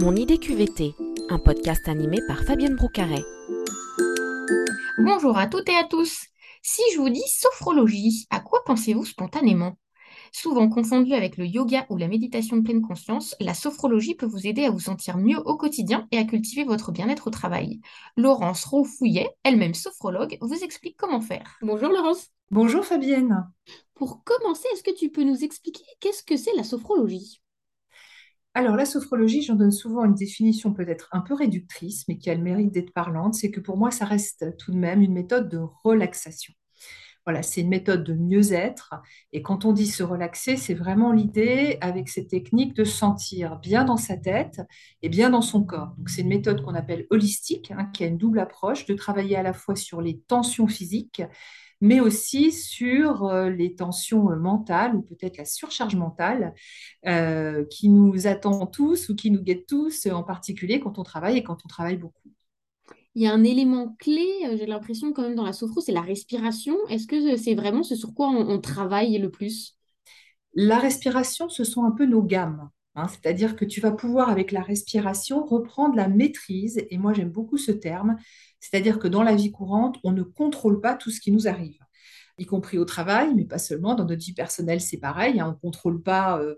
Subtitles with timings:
[0.00, 0.94] Mon idée QVT,
[1.28, 3.24] un podcast animé par Fabienne Broucaret.
[4.98, 6.26] Bonjour à toutes et à tous.
[6.62, 9.76] Si je vous dis sophrologie, à quoi pensez-vous spontanément?
[10.30, 14.46] Souvent confondue avec le yoga ou la méditation de pleine conscience, la sophrologie peut vous
[14.46, 17.80] aider à vous sentir mieux au quotidien et à cultiver votre bien-être au travail.
[18.16, 21.58] Laurence Roufouillet, elle-même sophrologue, vous explique comment faire.
[21.60, 22.28] Bonjour Laurence.
[22.52, 23.50] Bonjour Fabienne.
[23.94, 27.40] Pour commencer, est-ce que tu peux nous expliquer qu'est-ce que c'est la sophrologie?
[28.58, 32.34] Alors, la sophrologie, j'en donne souvent une définition peut-être un peu réductrice, mais qui a
[32.34, 35.48] le mérite d'être parlante, c'est que pour moi, ça reste tout de même une méthode
[35.48, 36.52] de relaxation.
[37.24, 38.96] Voilà, c'est une méthode de mieux-être.
[39.32, 43.84] Et quand on dit se relaxer, c'est vraiment l'idée, avec ces techniques, de sentir bien
[43.84, 44.60] dans sa tête
[45.02, 45.94] et bien dans son corps.
[45.96, 49.36] Donc, c'est une méthode qu'on appelle holistique, hein, qui a une double approche, de travailler
[49.36, 51.22] à la fois sur les tensions physiques,
[51.80, 56.54] mais aussi sur euh, les tensions euh, mentales ou peut-être la surcharge mentale
[57.06, 61.38] euh, qui nous attend tous ou qui nous guette tous, en particulier quand on travaille
[61.38, 62.32] et quand on travaille beaucoup
[63.14, 66.02] il y a un élément clé, j'ai l'impression quand même dans la sophro, c'est la
[66.02, 66.76] respiration.
[66.88, 69.76] Est-ce que c'est vraiment ce sur quoi on, travaille le plus?
[70.54, 72.70] La respiration, ce sont un peu nos gammes.
[72.98, 73.08] Hein.
[73.08, 76.84] C'est-à-dire que tu vas pouvoir, avec la respiration, reprendre la maîtrise.
[76.90, 78.16] Et moi, j'aime beaucoup ce terme.
[78.60, 81.78] C'est-à-dire que dans la vie courante, on ne contrôle pas tout ce qui nous arrive
[82.38, 83.94] y compris au travail, mais pas seulement.
[83.94, 85.40] Dans notre vie personnelle, c'est pareil.
[85.40, 85.46] Hein.
[85.48, 86.54] on ne contrôle pas euh,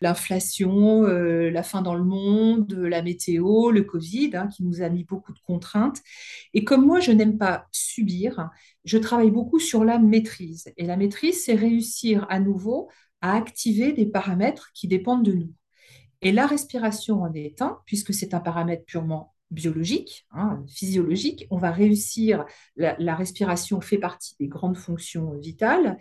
[0.00, 4.88] l'inflation, euh, la faim dans le monde, la météo, le Covid, hein, qui nous a
[4.88, 6.00] mis beaucoup de contraintes.
[6.54, 8.50] Et comme moi, je n'aime pas subir,
[8.84, 10.72] je travaille beaucoup sur la maîtrise.
[10.76, 12.88] Et la maîtrise, c'est réussir à nouveau
[13.20, 15.52] à activer des paramètres qui dépendent de nous.
[16.22, 21.58] Et la respiration en est un, puisque c'est un paramètre purement biologique, hein, physiologique, on
[21.58, 22.44] va réussir,
[22.76, 25.96] la, respiration fait partie des grandes fonctions vitales,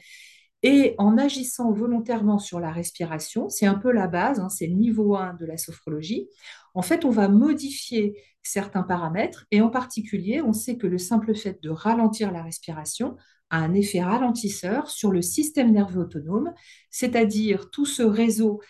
[0.63, 4.75] et en agissant volontairement sur la respiration, c'est un peu la base, hein, c'est le
[4.75, 6.27] niveau 1 de la sophrologie,
[6.73, 11.35] en fait, on va modifier certains paramètres, et en particulier, on sait que le simple
[11.35, 13.17] fait de ralentir la respiration
[13.49, 16.53] a un effet ralentisseur sur le système nerveux autonome,
[16.89, 18.61] c'est-à-dire tout ce réseau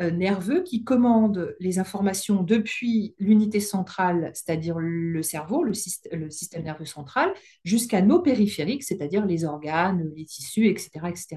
[0.00, 7.32] nerveux qui commande les informations depuis l'unité centrale, c'est-à-dire le cerveau, le, système nerveux central,
[7.64, 11.36] jusqu'à nos périphériques, c'est-à-dire les organes, les tissus, etc., etc.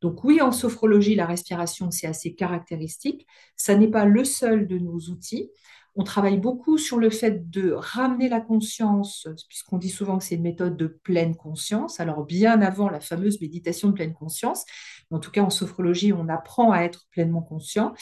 [0.00, 3.26] Donc oui, en sophrologie, la respiration, c'est assez caractéristique.
[3.56, 5.50] Ça n'est pas le seul de nos outils.
[5.96, 10.34] On travaille beaucoup sur le fait de ramener la conscience, puisqu'on dit souvent que c'est
[10.34, 14.66] une méthode de pleine conscience, alors bien avant la fameuse méditation de pleine conscience.
[15.10, 17.94] En tout cas, en sophrologie, on apprend à être pleinement conscient.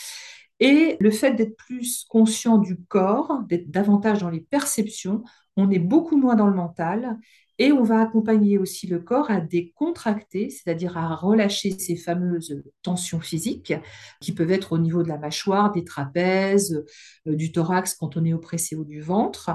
[0.59, 5.23] Et le fait d'être plus conscient du corps, d'être davantage dans les perceptions,
[5.57, 7.19] on est beaucoup moins dans le mental
[7.59, 13.21] et on va accompagner aussi le corps à décontracter, c'est-à-dire à relâcher ces fameuses tensions
[13.21, 13.75] physiques
[14.21, 16.85] qui peuvent être au niveau de la mâchoire, des trapèzes,
[17.27, 19.51] euh, du thorax quand on est oppressé ou du ventre.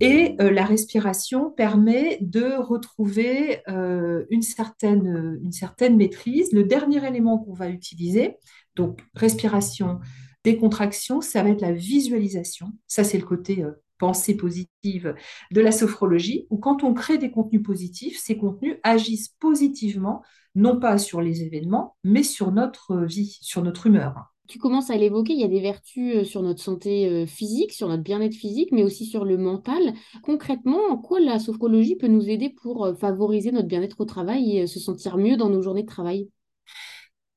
[0.00, 6.52] Et euh, la respiration permet de retrouver euh, une, certaine, une certaine maîtrise.
[6.52, 8.36] Le dernier élément qu'on va utiliser,
[8.76, 9.98] donc respiration,
[10.44, 12.68] décontraction, ça va être la visualisation.
[12.86, 13.64] Ça, c'est le côté
[14.00, 15.14] pensée positive
[15.52, 20.22] de la sophrologie, où quand on crée des contenus positifs, ces contenus agissent positivement,
[20.56, 24.32] non pas sur les événements, mais sur notre vie, sur notre humeur.
[24.50, 27.72] Tu commences à l'évoquer, il y a des vertus euh, sur notre santé euh, physique,
[27.72, 29.94] sur notre bien-être physique, mais aussi sur le mental.
[30.24, 34.58] Concrètement, en quoi la sophrologie peut nous aider pour euh, favoriser notre bien-être au travail
[34.58, 36.30] et se sentir mieux dans nos journées de travail?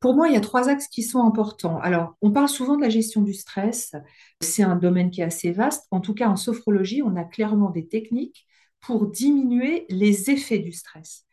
[0.04, 1.80] Pour moi, il y a trois axes qui sont importants.
[1.80, 3.94] Alors, on parle souvent de la gestion du stress.
[4.42, 5.88] C'est un domaine qui est assez vaste.
[5.92, 8.46] En tout cas, en sophrologie, on a clairement des techniques
[8.82, 11.24] pour diminuer les effets du stress.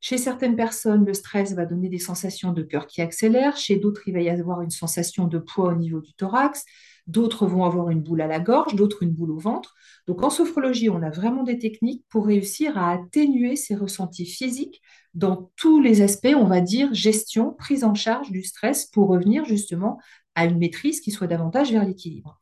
[0.00, 3.56] Chez certaines personnes, le stress va donner des sensations de cœur qui accélèrent.
[3.56, 6.66] Chez d'autres, il va y avoir une sensation de poids au niveau du thorax.
[7.08, 9.74] D'autres vont avoir une boule à la gorge, d'autres une boule au ventre.
[10.06, 14.82] Donc en sophrologie, on a vraiment des techniques pour réussir à atténuer ces ressentis physiques
[15.14, 19.46] dans tous les aspects, on va dire, gestion, prise en charge du stress pour revenir
[19.46, 19.98] justement
[20.34, 22.38] à une maîtrise qui soit davantage vers l'équilibre.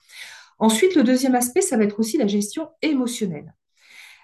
[0.59, 3.55] Ensuite, le deuxième aspect, ça va être aussi la gestion émotionnelle.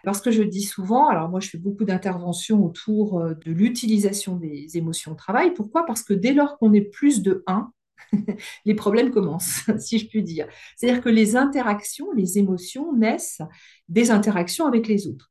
[0.04, 4.34] Parce que je dis souvent, alors moi je fais beaucoup d'interventions autour euh, de l'utilisation
[4.34, 5.54] des émotions au travail.
[5.54, 5.86] Pourquoi?
[5.86, 7.70] Parce que dès lors qu'on est plus de 1,
[8.64, 10.46] les problèmes commencent, si je puis dire.
[10.76, 13.42] C'est-à-dire que les interactions, les émotions naissent
[13.88, 15.30] des interactions avec les autres.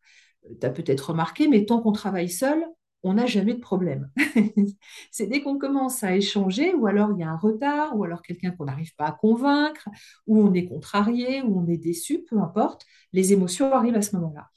[0.60, 2.66] Tu as peut-être remarqué, mais tant qu'on travaille seul,
[3.04, 4.12] on n'a jamais de problème.
[5.12, 8.22] c'est dès qu'on commence à échanger, ou alors il y a un retard, ou alors
[8.22, 9.88] quelqu'un qu'on n'arrive pas à convaincre,
[10.28, 14.16] ou on est contrarié, ou on est déçu, peu importe, les émotions arrivent à ce
[14.18, 14.50] moment-là.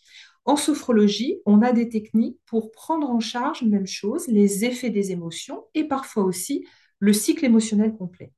[0.46, 5.10] En sophrologie, on a des techniques pour prendre en charge, même chose, les effets des
[5.10, 6.66] émotions et parfois aussi
[7.04, 8.32] le cycle émotionnel complet.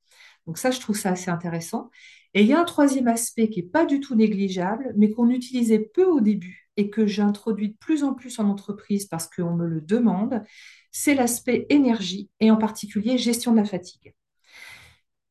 [0.46, 1.90] Donc ça, je trouve ça assez intéressant.
[2.34, 5.30] Et il y a un troisième aspect qui n'est pas du tout négligeable, mais qu'on
[5.30, 9.54] utilisait peu au début et que j'introduis de plus en plus en entreprise parce qu'on
[9.54, 10.42] me le demande,
[10.90, 14.14] c'est l'aspect énergie et en particulier gestion de la fatigue.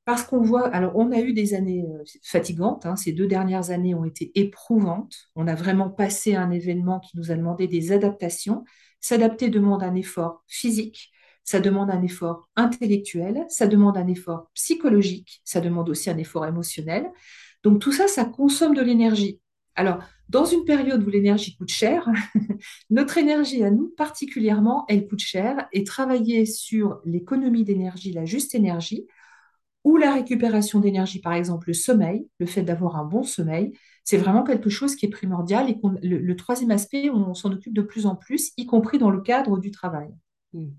[0.06, 3.72] Parce qu'on voit, alors on a eu des années euh, fatigantes, hein, ces deux dernières
[3.72, 5.16] années ont été éprouvantes.
[5.36, 8.64] On a vraiment passé un événement qui nous a demandé des adaptations.
[9.02, 11.12] S'adapter demande un effort physique,
[11.46, 16.46] ça demande un effort intellectuel, ça demande un effort psychologique, ça demande aussi un effort
[16.46, 17.10] émotionnel.
[17.64, 19.40] Donc tout ça, ça consomme de l'énergie.
[19.76, 22.10] Alors, dans une période où l'énergie coûte cher,
[22.90, 28.56] notre énergie à nous particulièrement, elle coûte cher et travailler sur l'économie d'énergie, la juste
[28.56, 29.06] énergie,
[29.84, 33.72] ou la récupération d'énergie, par exemple le sommeil, le fait d'avoir un bon sommeil,
[34.04, 37.84] c'est vraiment quelque chose qui est primordial et le, troisième aspect, on s'en occupe de
[37.84, 40.10] plus en plus, y compris dans le cadre du travail.
[40.54, 40.70] Hmm.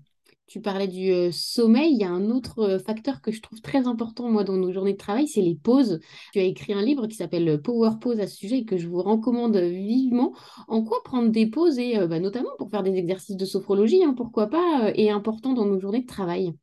[0.47, 4.29] Tu parlais du sommeil, il y a un autre facteur que je trouve très important,
[4.29, 5.99] moi, dans nos journées de travail, c'est les pauses.
[6.31, 8.87] Tu as écrit un livre qui s'appelle Power Pause à ce sujet et que je
[8.87, 10.33] vous recommande vivement.
[10.69, 14.13] En quoi prendre des pauses, et bah, notamment pour faire des exercices de sophrologie, hein,
[14.15, 16.53] pourquoi pas, est important dans nos journées de travail?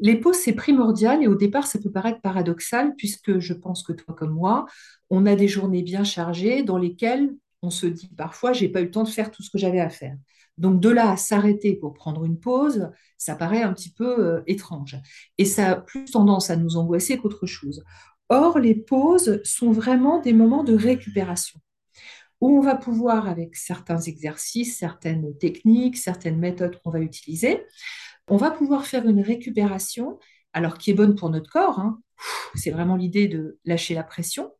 [0.00, 3.92] Les pauses, c'est primordial et au départ, ça peut paraître paradoxal puisque je pense que
[3.94, 4.66] toi comme moi,
[5.08, 8.84] on a des journées bien chargées dans lesquelles on se dit parfois, j'ai pas eu
[8.84, 10.16] le temps de faire tout ce que j'avais à faire.
[10.60, 14.42] Donc de là à s'arrêter pour prendre une pause, ça paraît un petit peu euh,
[14.46, 14.96] étrange.
[15.38, 17.82] Et ça a plus tendance à nous angoisser qu'autre chose.
[18.28, 21.60] Or, les pauses sont vraiment des moments de récupération
[22.40, 27.62] où on va pouvoir, avec certains exercices, certaines techniques, certaines méthodes qu'on va utiliser,
[28.28, 30.18] on va pouvoir faire une récupération,
[30.52, 32.00] alors qui est bonne pour notre corps, hein.
[32.54, 34.52] c'est vraiment l'idée de lâcher la pression,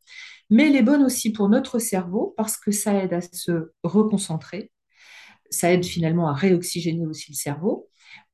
[0.49, 4.71] mais elle est bonne aussi pour notre cerveau parce que ça aide à se reconcentrer,
[5.51, 7.89] ça aide finalement à réoxygéner aussi le cerveau,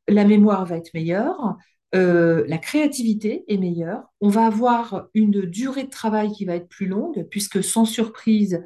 [0.07, 1.57] la mémoire va être meilleure,
[1.95, 6.69] euh, la créativité est meilleure, on va avoir une durée de travail qui va être
[6.69, 8.63] plus longue, puisque sans surprise,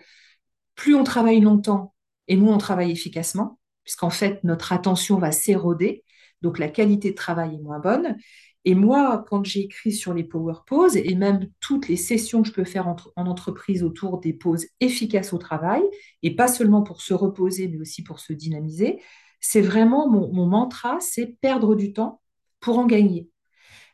[0.76, 1.94] plus on travaille longtemps
[2.28, 6.04] et moins on travaille efficacement, puisqu'en fait notre attention va s'éroder
[6.42, 8.18] donc la qualité de travail est moins bonne.
[8.64, 12.48] Et moi, quand j'ai écrit sur les power pauses et même toutes les sessions que
[12.50, 15.82] je peux faire en, entreprise autour des pauses efficaces au travail,
[16.22, 19.02] et pas seulement pour se reposer, mais aussi pour se dynamiser,
[19.40, 22.22] c'est vraiment mon, mantra, c'est perdre du temps
[22.60, 23.30] pour en gagner.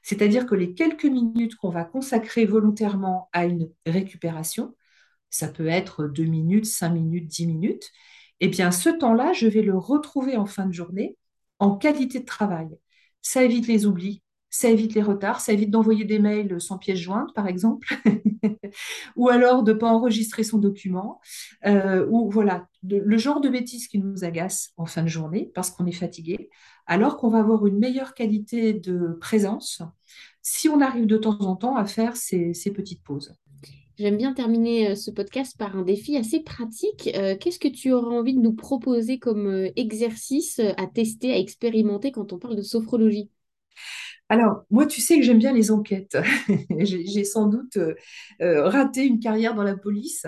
[0.03, 4.75] C'est-à-dire que les quelques minutes qu'on va consacrer volontairement à une récupération,
[5.29, 7.91] ça peut être deux minutes, cinq minutes, dix minutes,
[8.39, 11.17] eh bien ce temps-là, je vais le retrouver en fin de journée
[11.59, 12.69] en qualité de travail.
[13.21, 16.99] Ça évite les oublis, ça évite les retards, ça évite d'envoyer des mails sans pièce
[16.99, 18.01] jointe, par exemple,
[19.15, 21.19] ou alors de ne pas enregistrer son document,
[21.65, 25.71] euh, ou voilà, le genre de bêtises qui nous agace en fin de journée parce
[25.71, 26.49] qu'on est fatigué,
[26.85, 29.81] alors qu'on va avoir une meilleure qualité de présence
[30.41, 33.35] si on arrive de temps en temps à faire ces petites pauses.
[33.97, 37.09] J'aime bien terminer euh, ce podcast par un défi assez pratique.
[37.15, 42.11] Euh, qu'est-ce que tu auras envie de nous proposer comme exercice à tester, à expérimenter
[42.11, 43.31] quand on parle de sophrologie?
[44.29, 46.17] Alors, moi, tu sais que j'aime bien les enquêtes.
[46.79, 47.77] J'ai sans doute
[48.39, 50.25] raté une carrière dans la police.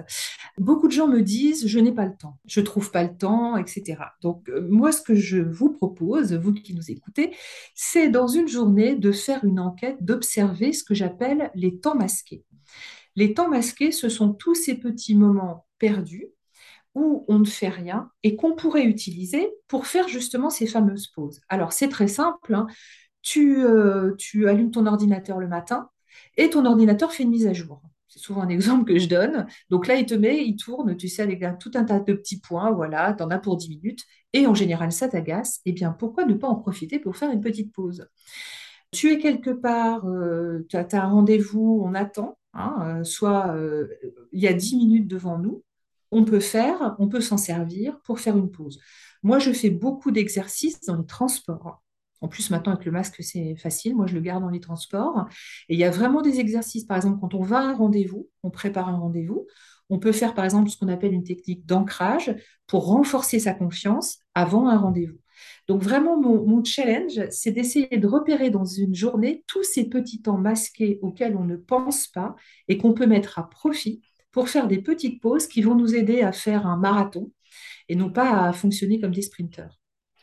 [0.57, 3.57] Beaucoup de gens me disent, je n'ai pas le temps, je trouve pas le temps,
[3.57, 3.98] etc.
[4.22, 7.36] Donc, moi, ce que je vous propose, vous qui nous écoutez,
[7.75, 12.45] c'est dans une journée de faire une enquête, d'observer ce que j'appelle les temps masqués.
[13.16, 16.30] Les temps masqués, ce sont tous ces petits moments perdus
[16.95, 21.42] où on ne fait rien et qu'on pourrait utiliser pour faire justement ces fameuses pauses.
[21.50, 22.68] Alors c'est très simple, hein.
[23.21, 25.90] Tu, euh, tu allumes ton ordinateur le matin
[26.38, 27.81] et ton ordinateur fait une mise à jour.
[28.07, 29.47] C'est souvent un exemple que je donne.
[29.69, 32.40] Donc là, il te met, il tourne, tu sais, avec tout un tas de petits
[32.40, 35.61] points, voilà, tu en as pour 10 minutes, et en général, ça t'agace.
[35.66, 38.07] Eh bien, pourquoi ne pas en profiter pour faire une petite pause?
[38.92, 43.56] Tu es quelque part, euh, tu as un rendez-vous, on attend, Hein, euh, soit
[44.31, 45.64] il y a 10 minutes devant nous,
[46.11, 48.80] on peut faire, on peut s'en servir pour faire une pause.
[49.23, 51.83] Moi, je fais beaucoup d'exercices dans les transports.
[52.21, 53.95] En plus, maintenant, avec le masque, c'est facile.
[53.95, 55.28] Moi, je le garde dans les transports.
[55.69, 56.85] Et il y a vraiment des exercices.
[56.85, 59.47] Par exemple, quand on va à un rendez-vous, on prépare un rendez-vous.
[59.90, 62.35] On peut faire, par exemple, ce qu'on appelle une technique d'ancrage
[62.68, 65.18] pour renforcer sa confiance avant un rendez-vous.
[65.68, 70.38] Donc vraiment, mon, challenge, c'est d'essayer de repérer dans une journée tous ces petits temps
[70.38, 72.35] masqués auxquels on ne pense pas
[72.68, 76.21] et qu'on peut mettre à profit pour faire des petites pauses qui vont nous aider
[76.21, 77.31] à faire un marathon
[77.88, 79.79] et non pas à fonctionner comme des sprinteurs.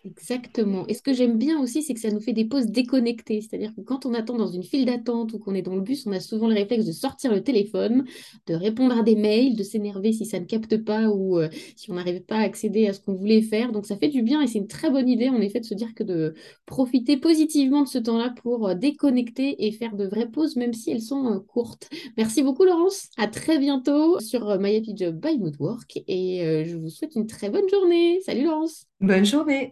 [0.07, 0.87] Exactement.
[0.87, 3.41] Et ce que j'aime bien aussi, c'est que ça nous fait des pauses déconnectées.
[3.41, 6.07] C'est-à-dire que quand on attend dans une file d'attente ou qu'on est dans le bus,
[6.07, 8.05] on a souvent le réflexe de sortir le téléphone,
[8.47, 11.91] de répondre à des mails, de s'énerver si ça ne capte pas ou euh, si
[11.91, 13.73] on n'arrive pas à accéder à ce qu'on voulait faire.
[13.73, 15.75] Donc ça fait du bien et c'est une très bonne idée en effet de se
[15.75, 16.35] dire que de
[16.67, 20.93] profiter positivement de ce temps-là pour euh, déconnecter et faire de vraies pauses, même si
[20.93, 21.91] elles sont euh, courtes.
[22.17, 23.09] Merci beaucoup Laurence.
[23.17, 27.51] À très bientôt sur My Happy Job by Moodwork et je vous souhaite une très
[27.51, 28.21] bonne journée.
[28.25, 28.87] Salut Laurence.
[29.01, 29.71] Bonne journée.